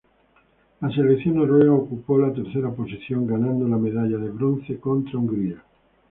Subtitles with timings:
[0.79, 5.63] La selección noruega ocupó la tercera posición, ganando la medalla de bronce contra Hungría.